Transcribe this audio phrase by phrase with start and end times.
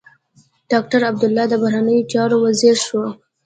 [0.71, 3.03] ډاکټر عبدالله د بهرنيو چارو وزیر شو.